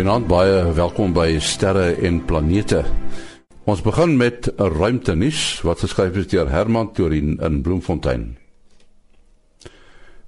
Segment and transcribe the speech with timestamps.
[0.00, 2.78] Goeienaand, baie welkom by Sterre en Planete.
[3.68, 8.38] Ons begin met 'n ruimtenis wat geskryf is deur Herman Torin in Bloemfontein.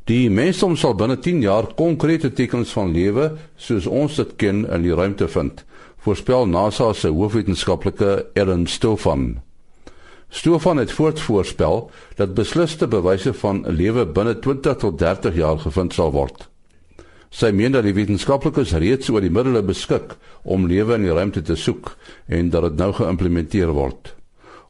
[0.05, 4.83] Die mensdom sal binne 10 jaar konkrete tekens van lewe soos ons dit ken in
[4.83, 5.65] die ruimte vind,
[6.05, 9.41] voorspel NASA se hoofwetenskaplike Ellen Stofan.
[10.29, 16.13] Stofan het voortvoorspel dat beslisste bewyse van lewe binne 20 tot 30 jaar gevind sal
[16.13, 16.52] word.
[17.33, 21.41] Sy meen dat die wetenskaplikes reeds oor die middele beskik om lewe in die ruimte
[21.43, 21.95] te soek
[22.29, 24.13] en dat dit nou geïmplementeer word.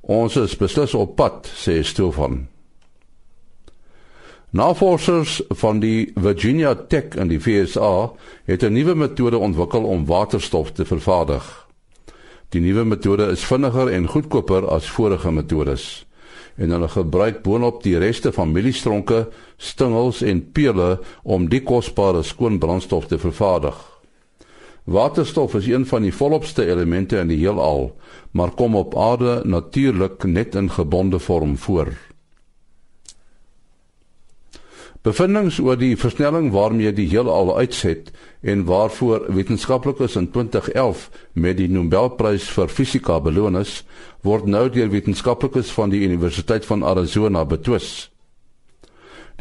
[0.02, 2.44] Ons is beslis op pad, sê Stofan.
[4.52, 8.12] Navorsers van die Virginia Tech in die VSA
[8.46, 11.66] het 'n nuwe metode ontwikkel om waterstof te vervaardig.
[12.48, 16.06] Die nuwe metode is vinniger en goedkoper as vorige metodes
[16.56, 22.59] en hulle gebruik boonop die reste van mieliestronke, stingels en pele om die kosbare skoon
[22.59, 23.78] brandstof te vervaardig.
[24.84, 27.92] Waterstof is een van die volopste elemente in die heelal,
[28.31, 31.92] maar kom op aarde natuurlik net in gebonde vorm voor.
[35.03, 41.67] Bevindinge oor die versnelling waarmee die heelal uitset en waarvoor wetenskaplikes in 2011 met die
[41.67, 43.81] Nobelprys vir fisika beloon is,
[44.22, 48.12] word nou deur wetenskaplikes van die Universiteit van Arizona betwis.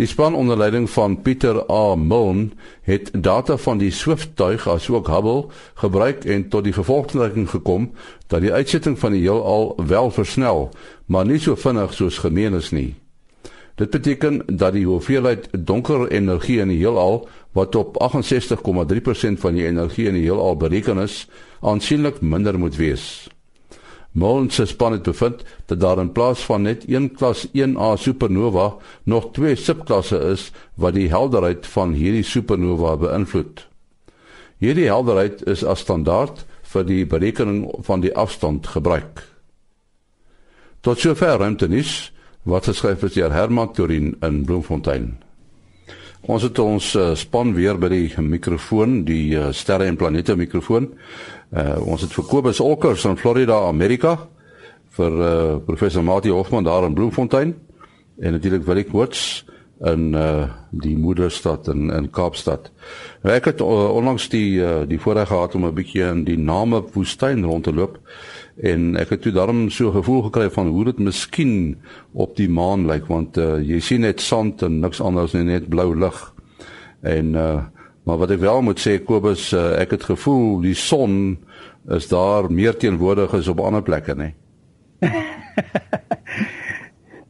[0.01, 1.95] Die span onder leiding van Pieter A.
[1.95, 2.49] Milne
[2.81, 5.51] het data van die Swift-tuig asook Hubble
[5.83, 7.91] gebruik en tot die gevolgtrekking gekom
[8.33, 10.71] dat die uitsetting van die heelal wel versnel,
[11.05, 13.00] maar nie so vinnig soos gemeen is nie.
[13.81, 17.23] Dit beteken dat die hoeveelheid donker energie in die heelal
[17.57, 21.23] wat op 68,3% van die energie in die heelal bereken is,
[21.65, 23.05] aansienlik minder moet wees.
[24.11, 28.75] Molens se span het bevind dat daar in plaas van net een klas 1A supernova
[29.03, 33.65] nog twee subklasse is wat die helderheid van hierdie supernova beïnvloed.
[34.61, 39.25] Hierdie helderheid is as standaard vir die berekening van die afstand gebruik.
[40.85, 42.11] Tot sover ruimtenis
[42.43, 45.11] wat geskryf is deur Herman Torin in Bloemfontein.
[46.21, 50.91] Ons het ons uh, span weer by die mikrofoon, die uh, sterre en planete mikrofoon.
[51.49, 54.17] Uh, ons het vir Kobus Olkers in Florida, Amerika
[54.97, 55.31] vir uh,
[55.65, 57.55] professor Mati Hofman daar in Bloemfontein
[58.21, 59.45] en natuurlik Willie Koorts
[59.87, 62.69] in uh, die moederstad in in Kaapstad.
[63.23, 66.37] Nou, ek het uh, onlangs die uh, die voorreg gehad om 'n bietjie in die
[66.37, 67.97] Name woestyn rond te loop
[68.57, 71.77] en ek het toe daarom so gevoel gekry van hoe dit miskien
[72.11, 75.69] op die maan lyk want uh, jy sien net sand en niks anders nie net
[75.69, 76.33] blou lig.
[77.01, 77.63] En uh,
[78.03, 81.37] maar wat ek wel moet sê Kobus uh, ek het gevoel die son
[81.93, 84.31] is daar meer teenwoordig as op ander plekke nê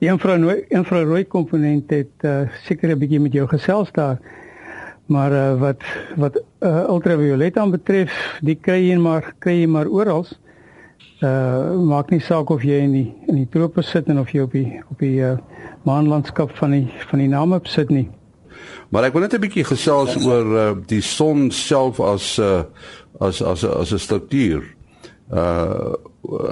[0.02, 4.20] Die infrarooi infrarooi komponent het uh, seker 'n bietjie met jou gesels daar
[5.12, 5.84] maar uh, wat
[6.16, 10.26] wat uh, ultraviolet aan betref die kry jy maar kry jy maar oral
[11.22, 14.42] uh maak nie saak of jy in die in die trope sit en of jy
[14.42, 15.38] op die op die uh
[15.86, 18.10] maanlandskap van die van die name sit nie.
[18.90, 22.64] Maar ek wil net 'n bietjie gesels oor uh die son self as uh
[23.20, 24.66] as as as 'n struktuur.
[25.32, 25.94] Uh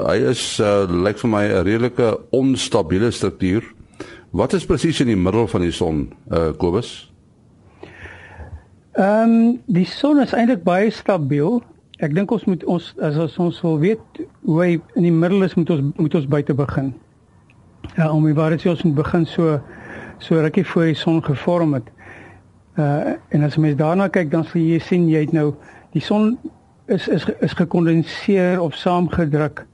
[0.08, 3.64] hy is uh lyk vir my 'n redelike onstabiele struktuur.
[4.32, 7.12] Wat is presies in die middel van die son, uh Kobus?
[8.94, 11.64] Ehm um, die son is eintlik baie stabiel
[12.00, 15.44] ek dink ons moet ons as ons, ons wil weet hoe hy in die middel
[15.44, 16.94] is moet ons moet ons buite begin.
[17.98, 19.58] Ja, om die waarheid sê ons moet begin so
[20.24, 21.90] so rukkie voor die son gevorm het.
[22.80, 25.52] Uh en as mens daarna kyk dan sal jy sien jy het nou
[25.96, 26.38] die son
[26.88, 29.66] is is is gekondenseer of saamgedruk.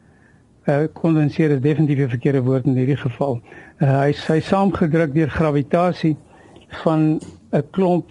[0.66, 3.40] Uh kondenseer is definitief 'n verkeerde woord in hierdie geval.
[3.81, 6.16] Uh hy hy saamgedruk deur gravitasie
[6.81, 7.19] van
[7.53, 8.09] 'n klomp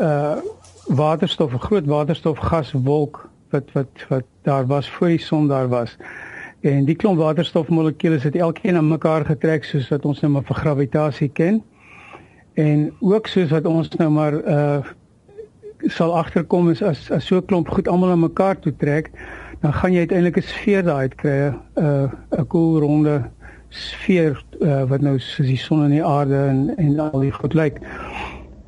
[0.00, 0.42] uh
[0.88, 5.96] waterstof, 'n groot waterstofgaswolk wat wat wat daar was voor die son daar was.
[6.60, 10.56] En die klomp waterstofmolekules het elkeen aan mekaar getrek soos wat ons nou maar vir
[10.56, 11.62] gravitasie ken.
[12.54, 14.78] En ook soos wat ons nou maar uh
[15.78, 19.10] sal agterkom is as as so 'n klomp goed almal aan mekaar toe trek,
[19.60, 23.30] dan gaan jy uiteindelik 'n sfeer daai kry, 'n uh, 'n koelronde
[23.68, 27.54] sfeer uh, wat nou soos die son en die aarde en en al die goed
[27.54, 27.78] lyk.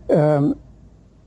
[0.07, 0.55] Ehm um,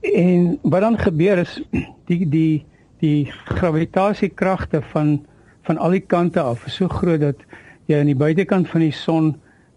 [0.04, 1.64] En wat dan gebeur is
[2.06, 2.66] die die
[3.04, 5.20] die gravitasiekragte van
[5.64, 7.44] van al die kante af is so groot dat
[7.88, 9.34] jy aan die buitekant van die son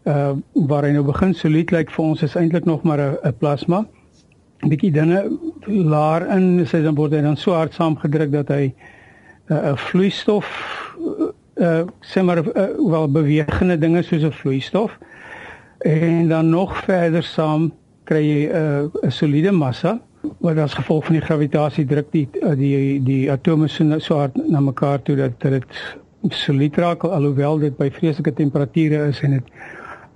[0.06, 0.32] uh
[0.70, 3.84] waar hy nou begin solied lyk vir ons is eintlik nog maar 'n plasma.
[4.62, 5.24] 'n bietjie dinge
[5.66, 8.72] laer in is hy dan word hy dan so hard saamgedruk dat hy
[9.50, 10.46] 'n uh, vloeistof
[11.56, 14.98] uh sê maar uh, wel bewegende dinge soos 'n vloeistof
[15.78, 17.72] en dan nog verder saam
[18.04, 20.00] kry jy 'n uh, soliede massa
[20.46, 22.26] wat as gevolg van die gravitasie druk die
[22.58, 25.80] die die atome so, so hard na mekaar toe dat dit
[26.34, 29.52] solied raak alhoewel dit by vreeslike temperature is en dit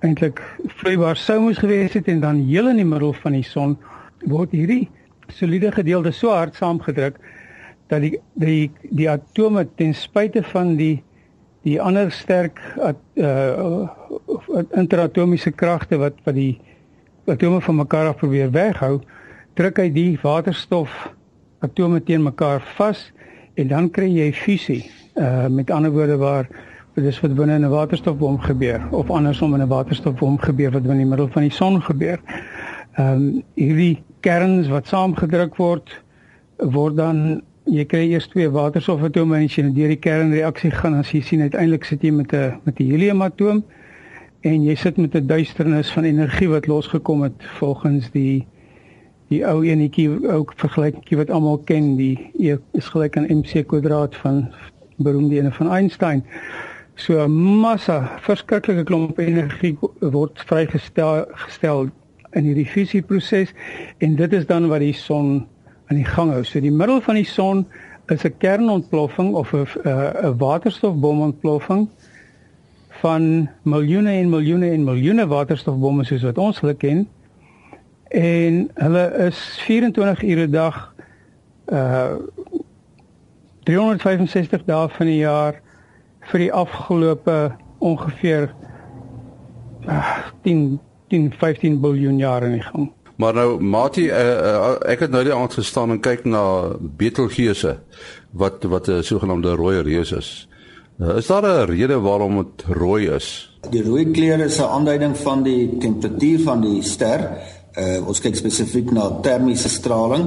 [0.07, 0.41] eintlik
[0.79, 3.77] vloeibaar sou moes gewees het en dan heel in die middel van die son
[4.31, 4.87] word hierdie
[5.35, 7.19] soliede gedeelte so hard saamgedruk
[7.91, 10.95] dat die die die atome ten spyte van die
[11.67, 13.87] die ander sterk uh, uh
[14.79, 16.55] interatomiese kragte wat wat die
[17.29, 19.01] atome van mekaar af probeer weghou,
[19.53, 20.91] druk hy die waterstof
[21.65, 23.11] atome teen mekaar vas
[23.55, 24.83] en dan kry jy fusie.
[25.15, 26.47] Uh met ander woorde waar
[26.95, 31.09] dis wat binne 'n waterstofbom gebeur of andersom in 'n waterstofbom gebeur wat binne die
[31.09, 32.19] middel van die son gebeur.
[32.97, 36.01] Ehm um, hierdie kerns wat saamgedruk word
[36.57, 41.03] word dan jy kry eers twee waterstofatome en as jy deur die kernreaksie gaan dan
[41.03, 43.63] sien uiteindelik sit jy met 'n met 'n heliumatoom
[44.41, 48.47] en jy sit met 'n duisternis van energie wat losgekom het volgens die
[49.31, 54.15] die ou enetjie ook vergelykingkie wat almal ken die E is gelyk aan mc kwadraat
[54.23, 54.43] van
[54.99, 56.23] beroemde ene van Einstein.
[56.95, 57.31] So 'n
[57.61, 61.89] massa verskriklike klomp energie word vrygestel gestel
[62.33, 63.53] in hierdie fusieproses
[63.97, 65.47] en dit is dan wat die son
[65.87, 66.43] aan die gang hou.
[66.43, 67.65] So die middel van die son
[68.07, 71.87] is 'n kernontploffing of 'n 'n waterstofbomontploffing
[72.89, 77.07] van miljoene en miljoene en miljoene waterstofbomme soos wat ons hulle ken
[78.11, 80.93] en hulle is 24 ure 'n dag
[81.71, 82.15] uh
[83.63, 85.61] 365 dae van die jaar
[86.31, 88.49] vir die afgelope ongeveer
[89.85, 90.79] uh, 10
[91.09, 92.91] 10 15 miljard jaar in die gang.
[93.15, 97.77] Maar nou Mati uh, uh, ek het nou die aand gestaan en kyk na Betelgeuse
[98.31, 100.47] wat wat 'n sogenaamde rooi reus is.
[100.99, 103.59] Uh, is daar 'n rede waarom dit rooi is?
[103.69, 107.29] Die rooi kleur is 'n aanduiding van die temperatuur van die ster.
[107.71, 110.25] Uh, ons kyk spesifiek na termiese straling.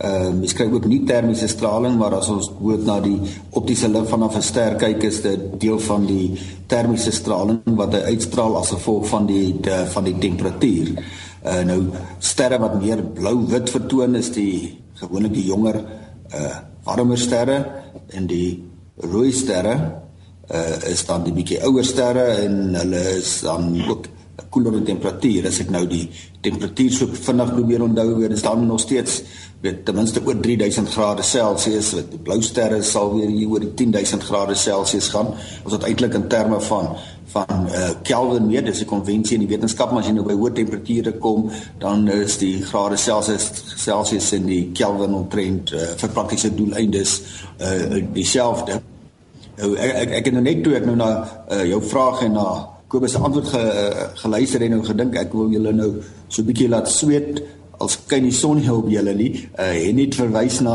[0.00, 3.18] Uh, mens kyk ook nie termiese straling maar as ons moet na die
[3.58, 8.16] optiese lig vanaf 'n ster kyk is dit deel van die termiese straling wat hy
[8.16, 10.88] uitstraal as gevolg van die de, van die temperatuur.
[11.44, 11.80] Uh nou
[12.18, 15.76] sterre wat meer blou-wit vertoon is die gewoonlik die jonger
[16.34, 17.66] uh warmer sterre
[18.08, 18.64] en die
[18.96, 19.76] rooi sterre
[20.48, 24.08] uh is dan die bietjie ouer sterre en hulle is dan ook
[24.48, 26.08] koeler temperatuur as ek nou die
[26.40, 29.22] temperatuur so vinnig probeer onthou weer is dan nog steeds
[29.60, 33.60] weet ten minste oor 3000 grade Celsius wat die blou sterre sal weer hier oor
[33.60, 35.34] die 10000 grade Celsius gaan.
[35.64, 36.94] Ons het eintlik in terme van
[37.30, 40.34] van uh, Kelvin meer dis 'n konvensie in die wetenskap maar as jy nou by
[40.34, 46.08] hoë temperature kom dan is die grade Celsius Celsius en die Kelvin omtrent uh, vir
[46.08, 47.20] praktiese doeleindes
[47.60, 48.80] uh, dieselfde.
[49.60, 51.10] Nou ek, ek ek het nou net toe ek nou na
[51.52, 52.48] uh, jou vraag en na
[52.90, 55.90] Kobus se antwoord ge, uh, geluister en nou gedink ek wil julle nou
[56.28, 57.42] so 'n bietjie laat sweet
[57.80, 59.48] als kyk die son hier op julle nie.
[59.58, 60.74] Uh, en net verwys na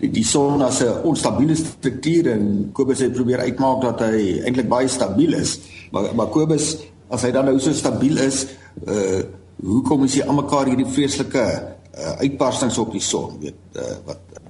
[0.00, 4.68] die, die son as 'n onstabiele struktuur en Kobus het probeer uitmaak dat hy eintlik
[4.68, 5.60] baie stabiel is.
[5.92, 6.76] Maar maar Kobus
[7.08, 8.46] as hy dan nou so stabiel is
[8.88, 9.22] uh,
[9.62, 14.42] hoekom is hy almekaar hierdie vreeslike uh, uitbarstings op die son weet uh, wat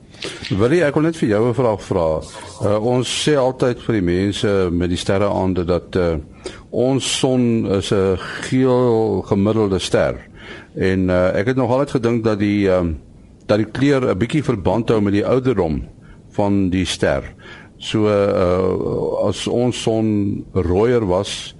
[0.50, 2.08] Willie, ek wil net vir jou 'n vraag vra.
[2.62, 6.16] Uh, ons sê altyd vir die mense met die sterre aande dat uh,
[6.70, 8.16] ons son is 'n
[8.48, 10.20] geel gemiddelde ster.
[10.76, 13.00] En uh, ek het nog altyd gedink dat die um,
[13.46, 15.82] dat die kleur 'n bietjie verband hou met die ouderdom
[16.30, 17.22] van die ster.
[17.78, 21.54] So uh, as ons son rooier was,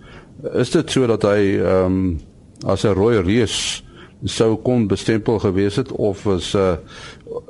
[0.55, 2.21] is dit so dat hy um,
[2.67, 3.85] as 'n rooi reus
[4.25, 6.77] sou kon bestempel gewees het of is uh,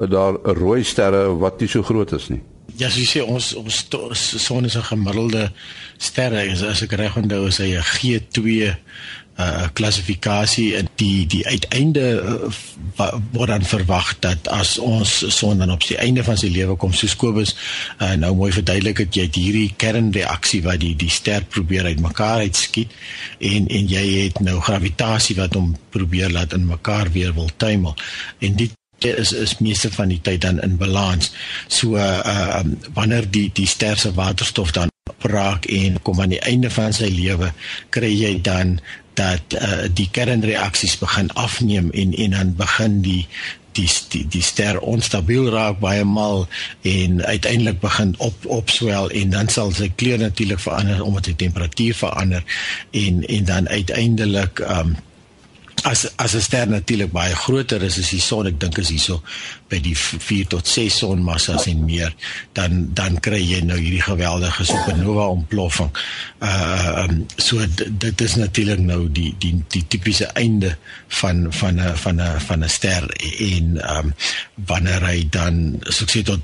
[0.08, 2.42] daar rooi sterre wat nie so groot is nie.
[2.76, 3.84] Ja, jy sê ons ons
[4.42, 5.52] son is 'n gemiddelde
[5.98, 8.72] ster as, as ek reg onthou is hy 'n G2
[9.34, 15.72] uh klassifikasie en die die uiteinde uh, word dan verwag dat as ons son dan
[15.74, 17.56] op die einde van sy lewe kom soos Kobus
[17.98, 22.94] uh, nou mooi verduidelik het jy hierdie kernreaksie wat die die ster probeer uitmekaar uitskiet
[23.38, 27.98] en en jy het nou gravitasie wat hom probeer laat in mekaar weer wil tuimel
[28.38, 28.70] en dit
[29.04, 31.32] is is meeste van die tyd dan in balans.
[31.66, 36.42] So uh um, wanneer die die ster se waterstof dan raak en kom aan die
[36.44, 37.52] einde van sy lewe,
[37.90, 38.78] kry jy dan
[39.14, 43.26] dat uh die kernreaksies begin afneem en en dan begin die
[43.74, 46.46] die die, die ster onstabiel raak baie mal
[46.82, 51.94] en uiteindelik begin op opswel en dan sal sy kleur natuurlik verander omdat die temperatuur
[51.94, 52.44] verander
[52.90, 54.96] en en dan uiteindelik um
[55.84, 59.20] as as 'n ster natuurlik baie groter is as die son, ek dink is hierso
[59.68, 62.14] by die 4 tot 6 sonmassas en meer,
[62.56, 65.92] dan dan kry jy nou hierdie geweldige supernova ontploffing.
[66.40, 70.76] Uh um, so dit is natuurlik nou die die die tipiese einde
[71.20, 73.04] van van 'n van 'n van 'n ster
[73.40, 74.14] en um
[74.54, 76.40] wanneer hy dan so ek sê tot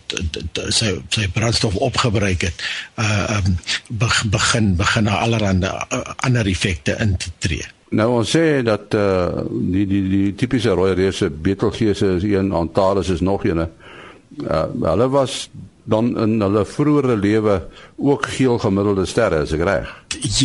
[0.69, 2.57] sy sy brandstof opgebruik het,
[3.01, 7.80] uh um begin begin na allerlei uh, ander effekte in te tree.
[7.91, 13.11] Nou ons sê dat uh die die die tipiese rooi reuse Betelgeuse is een, Antares
[13.11, 13.67] is nog een.
[13.67, 15.49] Uh hulle was
[15.91, 17.57] dan in hulle vroeëre lewe
[17.97, 19.91] ook geel gemiddelde sterre, is ek reg?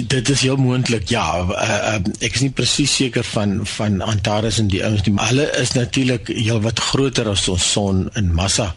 [0.09, 1.09] Dit is heel moontlik.
[1.11, 5.13] Ja, uh, uh, ek is nie presies seker van van Antares en die ouens nie,
[5.13, 8.71] maar hulle is natuurlik heelwat groter as ons son in massa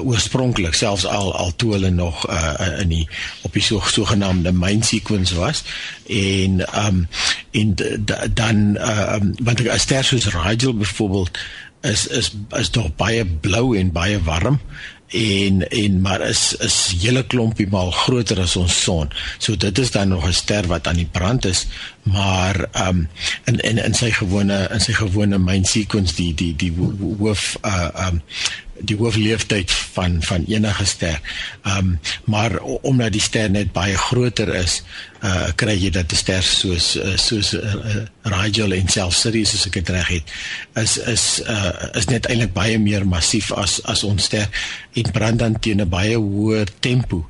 [0.00, 3.08] oorspronklik selfs al al toe hulle nog uh in die
[3.42, 5.64] op die so sogenaamde main sequence was
[6.06, 7.08] en um
[7.50, 7.74] en
[8.32, 11.38] dan uh um, want 'n ster soos Rigel byvoorbeeld
[11.80, 14.60] is is is tog baie blou en baie warm
[15.06, 19.10] en en maar is is hele klompie maal groter as ons son.
[19.38, 21.66] So dit is dan nog 'n ster wat aan die brand is,
[22.06, 23.08] maar um,
[23.44, 26.70] in in in sy gewone in sy gewone main sequence die die die
[27.18, 28.22] hoof uh um,
[28.84, 31.20] die hoofleeftyd van van enige ster.
[31.66, 34.82] Um, maar omdat die ster net baie groter is,
[35.24, 39.66] uh kry jy dat 'n ster soos uh, soos uh, Rigel en selfs Sirius as
[39.66, 40.34] ek dit reg het,
[40.74, 44.46] is is uh is net eintlik baie meer massief as as ons ster
[44.94, 47.26] en brand dan teen 'n baie hoër tempo.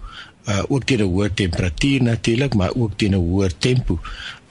[0.49, 4.01] Uh ook teen 'n hoër temperatuur natuurlik, maar ook teen 'n hoër tempo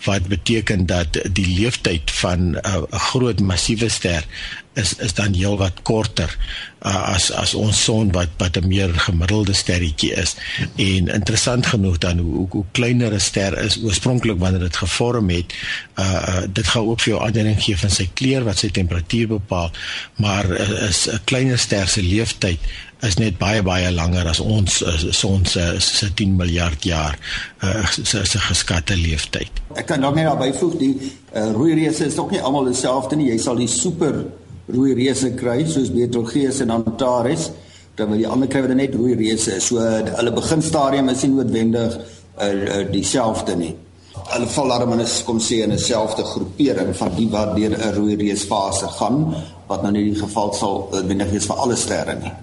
[0.06, 4.26] wat beteken dat die leeftyd van 'n uh, groot massiewe ster
[4.74, 6.38] is is dan heelwat korter
[6.82, 10.36] uh, as as ons son wat wat 'n meer gemiddelde sterretjie is.
[10.76, 15.30] En interessant genoeg dan hoe hoe, hoe kleiner 'n ster is oorspronklik wanneer dit gevorm
[15.30, 15.54] het,
[15.96, 19.28] uh, uh dit gaan ook vir jou aanduiding gee van sy kleur wat sy temperatuur
[19.28, 19.72] bepaal,
[20.16, 22.60] maar uh, is 'n kleiner ster se leeftyd
[23.08, 24.82] is net baie baie langer as ons
[25.16, 27.18] son se se 10 miljard jaar
[27.64, 29.62] uh, se se geskatte leeftyd.
[29.76, 33.20] Ek kan dalk net daarby voeg die uh, rooi reuse is ook nie almal dieselfde
[33.20, 33.30] nie.
[33.34, 34.24] Jy sal die super
[34.72, 37.50] rooi reuse kry soos Betelgeuse en Antares
[37.96, 39.70] terwyl die ander kry wat net rooi reuse is.
[39.70, 43.74] So hulle beginstadium is nie noodwendig uh, uh, dieselfde nie.
[44.16, 47.78] Hulle val daarom in 'n kom sê in 'n selfde groepering van die wat deur
[47.78, 49.36] 'n rooi reusfase gaan
[49.68, 52.34] wat nou nie die geval sal binne wees vir alle sterre nie.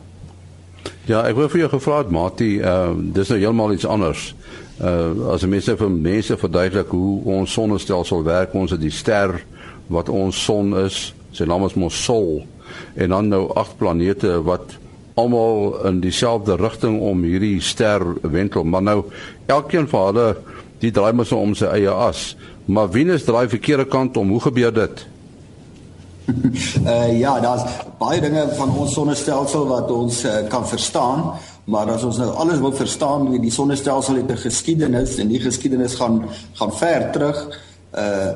[1.11, 4.29] Ja, ek wou vir jou gevra het Mati, uh dis nou heeltemal iets anders.
[4.79, 9.35] Uh as mense vir mense verduidelik hoe ons sonnestelsel werk, ons het die ster
[9.91, 12.45] wat ons son is, sy naam is mos Sol
[12.95, 14.77] en dan nou agt planete wat
[15.19, 18.63] almal in dieselfde rigting om hierdie ster wentel.
[18.63, 18.99] Maar nou
[19.51, 20.29] elkeen van hulle
[20.85, 22.37] die draai mos om sy eie as.
[22.71, 24.31] Maar Venus draai verkeerde kant om.
[24.31, 25.07] Hoe gebeur dit
[26.27, 27.63] uh, ja daar's
[27.99, 31.33] baie dinge van ons sonnestelsel wat ons uh, kan verstaan
[31.65, 35.95] maar as ons nou alles wil verstaan die sonnestelsel het 'n geskiedenis en die geskiedenis
[35.95, 36.25] gaan
[36.55, 37.61] gaan ver terug.
[37.95, 38.33] Uh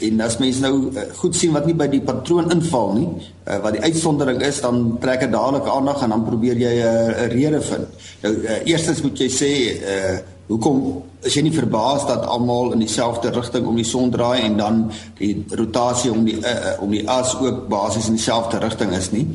[0.00, 3.08] en as mens nou uh, goed sien wat nie by die patroon inval nie
[3.44, 7.10] uh, wat die uitsondering is dan trek dit dadelik aandag en dan probeer jy 'n
[7.10, 7.86] uh, rede vind.
[8.22, 10.18] Nou uh, eerstens moet jy sê uh,
[10.50, 14.56] hoekom is jy nie verbaas dat almal in dieselfde rigting om die son draai en
[14.58, 14.78] dan
[15.18, 19.26] die rotasie om die uh, om die as ook basies in dieselfde rigting is nie?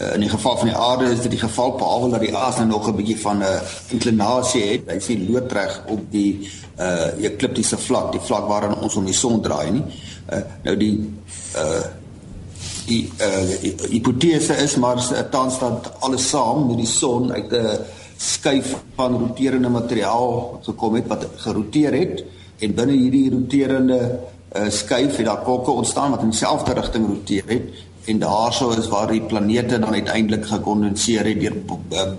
[0.00, 2.58] Uh, in die geval van die aarde is dit die geval behalwe dat die as
[2.58, 3.60] nou nog 'n bietjie van 'n uh,
[3.94, 9.04] inklinasie het hy sien loodreg op die uh ekliptiese vlak die vlak waarin ons om
[9.04, 9.84] die son draai nie.
[10.32, 10.96] Uh, nou die
[11.56, 11.84] uh
[12.86, 14.98] die uh hipotese is maar
[15.30, 17.78] tans dat alles saam met die son uit 'n
[18.16, 22.24] skuif van roterende materiaal gekom het wat geroteer het
[22.58, 24.00] en binne hierdie roterende
[24.54, 28.88] uh skuif het daar kolke ontstaan wat in dieselfde rigting roteer het en daarso is
[28.88, 31.56] waar die planete dan uiteindelik gekondenseer het deur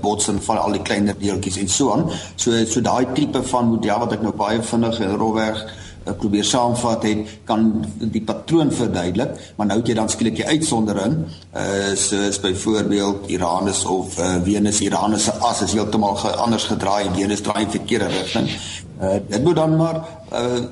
[0.01, 2.09] botsing van al die kleiner deeltjies en so aan.
[2.35, 6.43] So so daai tipe van model wat ek nou baie vinnig en rowweg uh, probeer
[6.43, 11.17] saamvat het kan die patroon verduidelik, maar nou het jy dan skielik die uitsondering,
[11.55, 14.81] uh soos byvoorbeeld Uranus of uh, Venus.
[14.81, 18.49] Uranus se as is heeltemal ge anders gedraai en Venus draai in verkeerde rigting.
[19.01, 20.65] Uh dit moet dan maar uh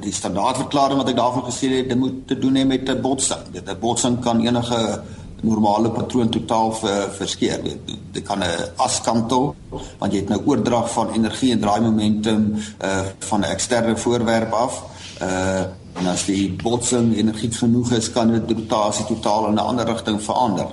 [0.00, 3.42] die standaardverklaring wat ek daarvan gesê het, dit moet te doen hê met 'n botsing.
[3.50, 5.02] Dit 'n botsing kan enige
[5.44, 7.62] normale patroon totaal ver, verskeer.
[7.62, 9.54] Dit, dit kan 'n askantel
[9.98, 14.82] want jy het nou oordrag van energie en draaimomentum uh van 'n eksterne voorwerp af.
[15.22, 19.86] Uh en as die botsing energiek genoeg is, kan dit rotasie totaal in 'n ander
[19.86, 20.66] rigting verander.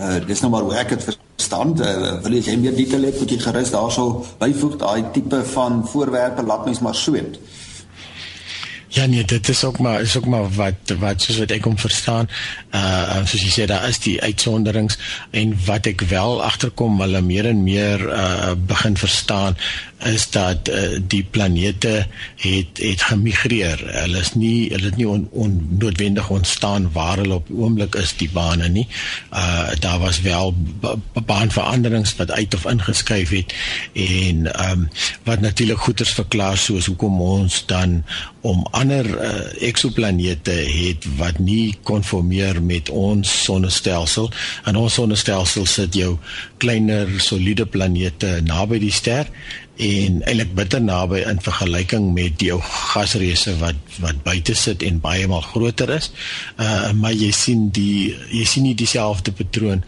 [0.00, 1.74] Uh dis nou maar hoe ek dit verstaan.
[1.80, 6.42] Uh, wil jy meer detail hê, moet jy gerus daarso byvoeg daai tipe van voorwerpe
[6.42, 7.38] laat mens maar sweet.
[8.88, 11.76] Ja nee, dit is ook maar is ook maar wat wat soos wat ek hom
[11.78, 12.28] verstaan.
[12.72, 14.96] Uh soos jy sê daar is die uitsonderings
[15.30, 19.56] en wat ek wel agterkom hulle meer en meer uh begin verstaan
[20.04, 23.80] is dat uh, die planete het het gemigreer.
[23.84, 28.30] Hulle is nie hulle het nie on, onnoodwendig ontstaan waar hulle op oomblik is die
[28.32, 28.86] bane nie.
[29.32, 30.54] Uh daar was wel
[31.26, 33.54] baanveranderings wat uit of ingeskuif het
[33.92, 34.88] en ehm um,
[35.24, 38.04] wat natuurlik goeters verklaar soos hoekom ons dan
[38.40, 44.30] om ander uh, eksoplanete het wat nie konformeer met ons sonnestelsel.
[44.66, 46.16] In ons sonnestelsel sit jou
[46.62, 49.26] kleiner soliede planete naby die ster
[49.78, 55.00] en eintlik bitter naby in vergelyking met die ou gasreuse wat wat buite sit en
[55.02, 56.10] baie maal groter is.
[56.58, 59.84] Uh maar jy sien die jy sien nie dieselfde patroon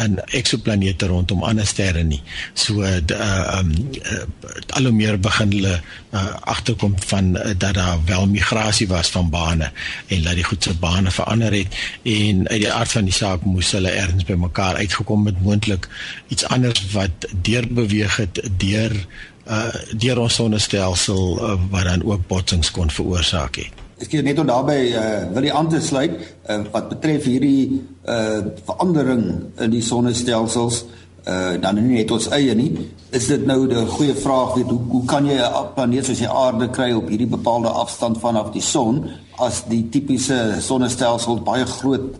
[0.00, 2.22] in eksoplanete rondom ander sterre nie.
[2.54, 4.22] So uh um uh,
[4.78, 5.74] al hoe meer begin hulle
[6.12, 6.22] uh,
[6.54, 9.70] agterkom van uh, dat daar wel migrasie was van bane
[10.06, 13.44] en dat die goed se bane verander het en uit die aard van die saak
[13.44, 15.88] moes hulle ergens by mekaar uitgekom met moontlik
[16.28, 18.96] iets anders wat deur beweeg het deur
[19.46, 23.80] uh deur ons sonnestelsel uh, wat dan ook botsings kon veroorsaak het.
[24.02, 27.82] Ek gee net om daarbey uh wil die aan te sluit uh, wat betref hierdie
[28.06, 29.24] uh verandering
[29.58, 30.84] in die sonnestelsels
[31.26, 32.70] uh dan nie net ons eie nie.
[33.10, 36.28] Is dit nou 'n goeie vraag weet hoe hoe kan jy 'n planeet soos die
[36.28, 42.18] aarde kry op hierdie bepaalde afstand vanaf die son as die tipiese sonnestelsel baie groot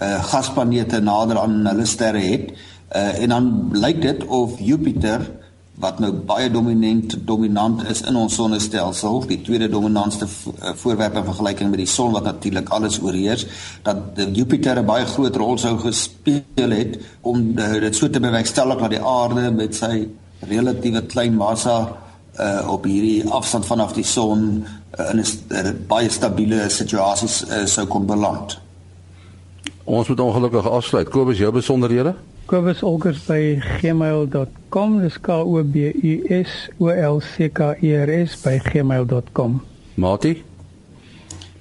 [0.00, 2.52] uh gasplanete nader aan hulle sterre het?
[2.94, 5.45] Uh en dan lyk dit of Jupiter
[5.82, 11.26] wat nou baie dominant dominant is in ons sonnestelsel, die tweede dominantste eh, voorwerp in
[11.28, 13.46] vergelyking met die son wat natuurlik alles oorheers,
[13.84, 18.78] dat Jupiter 'n baie groot rol sou gespeel het om uh, dit so te bewerkstellig
[18.78, 20.08] dat die aarde met sy
[20.40, 21.96] relatiewe klein massa
[22.40, 24.64] uh, op hierdie afstand vanaf die son
[24.98, 28.65] uh, in 'n baie stabiele situasie uh, sou kon beland.
[29.86, 31.08] Ons moet ongelukkig afsluit.
[31.08, 32.14] Kobus, jou besonderhede?
[32.50, 34.98] Kobus Olkers by gmail.com.
[35.00, 39.60] Dis K O B U S O L C K E R S by gmail.com.
[39.94, 40.42] Mati?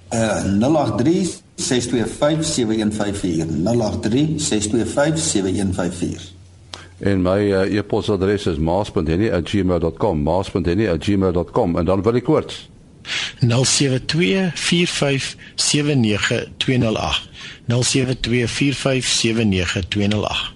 [0.10, 3.46] Uh 083 625 7154.
[3.61, 6.33] 083 625 7154.
[6.98, 10.22] En my uh, e-posadres is maas.henny@gmail.com.
[10.22, 12.70] maas.henny@gmail.com en dan wil ek kort
[17.67, 20.53] 0724579208 0724579208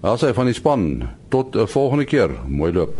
[0.00, 2.30] Asai van die span tot 'n uh, volgende keer.
[2.46, 2.96] Mooi loop.